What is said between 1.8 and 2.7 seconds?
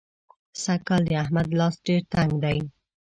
ډېر تنګ دی.